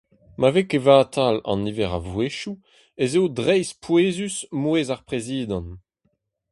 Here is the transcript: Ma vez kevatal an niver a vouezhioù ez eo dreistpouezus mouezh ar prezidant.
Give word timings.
Ma 0.39 0.49
vez 0.53 0.67
kevatal 0.71 1.37
an 1.51 1.59
niver 1.63 1.91
a 1.97 1.99
vouezhioù 2.07 2.55
ez 3.03 3.11
eo 3.17 3.25
dreistpouezus 3.37 4.35
mouezh 4.61 4.93
ar 4.93 5.01
prezidant. 5.09 5.71